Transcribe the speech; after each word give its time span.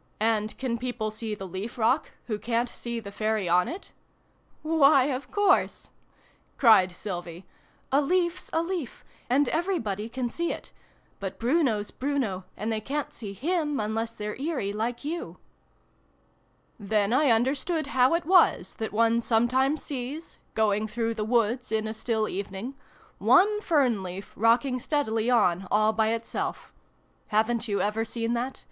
"And 0.20 0.56
can 0.58 0.78
people 0.78 1.10
see 1.10 1.34
the 1.34 1.44
leaf 1.44 1.76
rock, 1.76 2.12
who 2.28 2.38
ca'n't 2.38 2.68
see 2.68 3.00
the 3.00 3.10
Fairy 3.10 3.48
on 3.48 3.66
it?"" 3.66 3.92
Why, 4.62 5.06
of 5.06 5.28
course!" 5.32 5.90
cried 6.56 6.94
Sylvie." 6.94 7.46
A 7.90 8.00
leaf's 8.00 8.48
a 8.52 8.62
leaf, 8.62 9.04
and 9.28 9.48
everybody 9.48 10.08
can 10.08 10.28
see 10.30 10.52
it; 10.52 10.70
but 11.18 11.40
Bruno's 11.40 11.90
Bruno, 11.90 12.44
and 12.56 12.70
they 12.70 12.80
ca'n't 12.80 13.12
see 13.12 13.32
him, 13.32 13.80
unless 13.80 14.12
they're 14.12 14.36
eerie, 14.36 14.72
like 14.72 15.04
you." 15.04 15.36
264 16.78 16.86
SYLVIE 16.88 17.00
AND 17.02 17.10
BRUNO 17.10 17.24
CONCLUDED. 17.24 17.90
Then 17.90 17.92
I 17.92 17.98
understood 17.98 17.98
how 17.98 18.14
it 18.14 18.24
was 18.24 18.74
that 18.74 18.92
one 18.92 19.20
sometimes 19.20 19.82
sees 19.82 20.38
going 20.54 20.86
through 20.86 21.14
the 21.14 21.24
woods 21.24 21.72
in 21.72 21.88
a 21.88 21.92
still 21.92 22.28
evening 22.28 22.74
one 23.18 23.60
fern 23.60 24.04
leaf 24.04 24.32
rocking 24.36 24.78
steadily 24.78 25.28
on, 25.28 25.66
all 25.72 25.92
by 25.92 26.10
itself. 26.12 26.72
Haven't 27.34 27.66
you 27.66 27.80
ever 27.80 28.04
seen 28.04 28.34
that 28.34 28.64